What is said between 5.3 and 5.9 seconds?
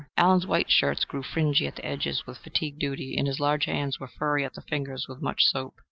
soap.